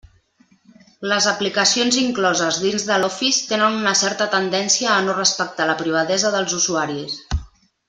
[1.11, 6.35] Les aplicacions incloses dins de l'Office tenen una certa tendència a no respectar la privadesa
[6.39, 7.21] dels usuaris.